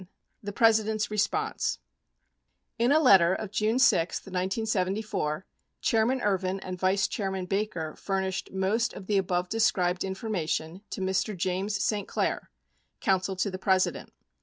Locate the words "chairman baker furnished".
7.07-8.51